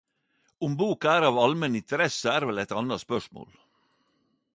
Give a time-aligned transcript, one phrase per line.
[0.67, 3.53] Om boka er av allmenn interesse er vel eit anna spørsmål.